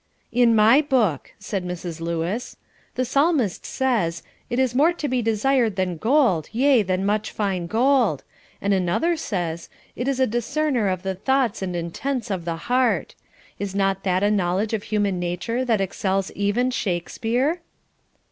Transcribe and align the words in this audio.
"In 0.31 0.55
my 0.55 0.81
book," 0.81 1.31
said 1.37 1.63
Mrs. 1.63 2.01
Lewis, 2.01 2.57
"the 2.95 3.05
Psalmist 3.05 3.67
says, 3.67 4.23
'It 4.49 4.57
is 4.57 4.73
more 4.73 4.93
to 4.93 5.07
be 5.07 5.21
desired 5.21 5.75
than 5.75 5.97
gold, 5.97 6.49
yea, 6.51 6.81
than 6.81 7.05
much 7.05 7.29
fine 7.29 7.67
gold;' 7.67 8.23
and 8.59 8.73
another 8.73 9.15
says, 9.15 9.69
'It 9.95 10.07
is 10.07 10.19
a 10.19 10.25
discerner 10.25 10.87
of 10.89 11.03
the 11.03 11.13
thoughts 11.13 11.61
and 11.61 11.75
intents 11.75 12.31
of 12.31 12.45
the 12.45 12.55
heart.' 12.65 13.13
Is 13.59 13.75
not 13.75 14.01
that 14.01 14.23
a 14.23 14.31
knowledge 14.31 14.73
of 14.73 14.81
human 14.89 15.19
nature 15.19 15.63
that 15.63 15.79
excels 15.81 16.31
even 16.31 16.71
Shakespeare?" 16.71 17.61